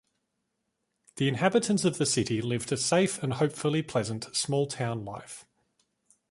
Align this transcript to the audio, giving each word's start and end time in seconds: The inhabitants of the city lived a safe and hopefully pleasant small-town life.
The 1.17 1.27
inhabitants 1.27 1.85
of 1.85 1.99
the 1.99 2.07
city 2.07 2.41
lived 2.41 2.71
a 2.71 2.77
safe 2.77 3.21
and 3.21 3.33
hopefully 3.33 3.83
pleasant 3.83 4.35
small-town 4.35 5.05
life. 5.05 5.45